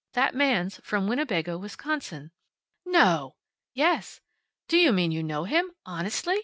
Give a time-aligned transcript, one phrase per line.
[0.13, 2.31] That man's from Winnebago, Wisconsin."
[2.87, 3.35] "No!"
[3.75, 4.19] "Yes."
[4.67, 5.73] "Do you mean you know him?
[5.85, 6.39] Honestly?